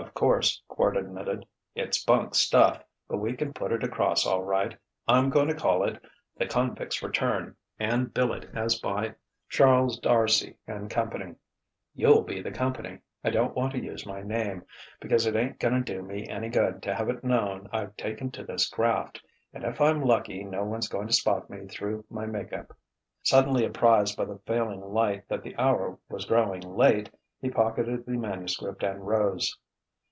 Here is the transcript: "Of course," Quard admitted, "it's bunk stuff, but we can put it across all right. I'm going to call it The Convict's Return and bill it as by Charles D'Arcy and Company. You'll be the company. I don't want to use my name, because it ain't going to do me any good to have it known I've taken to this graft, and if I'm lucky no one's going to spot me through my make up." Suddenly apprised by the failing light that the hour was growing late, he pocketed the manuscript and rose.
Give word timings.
"Of 0.01 0.15
course," 0.15 0.59
Quard 0.67 0.97
admitted, 0.97 1.45
"it's 1.75 2.03
bunk 2.03 2.33
stuff, 2.33 2.83
but 3.07 3.17
we 3.17 3.33
can 3.37 3.53
put 3.53 3.71
it 3.71 3.83
across 3.83 4.25
all 4.25 4.41
right. 4.43 4.75
I'm 5.07 5.29
going 5.29 5.47
to 5.47 5.53
call 5.55 5.83
it 5.83 6.03
The 6.37 6.47
Convict's 6.47 7.03
Return 7.03 7.55
and 7.79 8.11
bill 8.11 8.33
it 8.33 8.49
as 8.55 8.79
by 8.79 9.13
Charles 9.47 9.99
D'Arcy 9.99 10.57
and 10.65 10.89
Company. 10.89 11.35
You'll 11.93 12.23
be 12.23 12.41
the 12.41 12.51
company. 12.51 12.97
I 13.23 13.29
don't 13.29 13.55
want 13.55 13.73
to 13.73 13.79
use 13.83 14.03
my 14.05 14.23
name, 14.23 14.63
because 14.99 15.27
it 15.27 15.35
ain't 15.35 15.59
going 15.59 15.83
to 15.83 15.93
do 15.93 16.01
me 16.01 16.27
any 16.27 16.49
good 16.49 16.81
to 16.83 16.95
have 16.95 17.07
it 17.07 17.23
known 17.23 17.69
I've 17.71 17.95
taken 17.95 18.31
to 18.31 18.43
this 18.43 18.67
graft, 18.69 19.21
and 19.53 19.63
if 19.63 19.79
I'm 19.79 20.01
lucky 20.01 20.43
no 20.43 20.63
one's 20.63 20.87
going 20.89 21.07
to 21.07 21.13
spot 21.13 21.47
me 21.47 21.67
through 21.67 22.05
my 22.09 22.25
make 22.25 22.53
up." 22.53 22.75
Suddenly 23.21 23.65
apprised 23.65 24.17
by 24.17 24.25
the 24.25 24.39
failing 24.47 24.81
light 24.81 25.27
that 25.29 25.43
the 25.43 25.55
hour 25.57 25.97
was 26.09 26.25
growing 26.25 26.61
late, 26.61 27.11
he 27.39 27.51
pocketed 27.51 28.05
the 28.07 28.17
manuscript 28.17 28.81
and 28.81 29.07
rose. 29.07 29.55